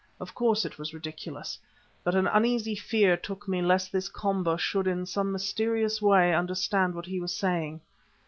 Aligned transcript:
Of 0.19 0.33
course, 0.33 0.65
it 0.65 0.79
was 0.79 0.95
ridiculous, 0.95 1.59
but 2.03 2.15
an 2.15 2.25
uneasy 2.25 2.73
fear 2.75 3.15
took 3.15 3.47
me 3.47 3.61
lest 3.61 3.91
this 3.91 4.09
Komba 4.09 4.57
should 4.57 4.87
in 4.87 5.05
some 5.05 5.31
mysterious 5.31 6.01
way 6.01 6.33
understand 6.33 6.95
what 6.95 7.05
he 7.05 7.19
was 7.19 7.35
saying. 7.35 7.81